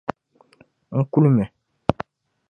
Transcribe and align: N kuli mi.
N 0.97 0.99
kuli 1.11 1.29
mi. 1.35 1.45